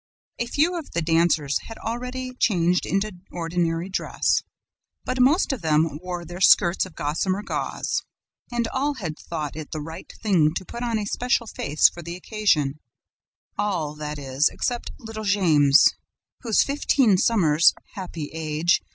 [0.39, 4.41] A few of the dancers had already changed into ordinary dress;
[5.05, 8.01] but most of them wore their skirts of gossamer gauze;
[8.51, 12.01] and all had thought it the right thing to put on a special face for
[12.01, 12.79] the occasion:
[13.59, 15.85] all, that is, except little Jammes,
[16.39, 18.81] whose fifteen summers happy age!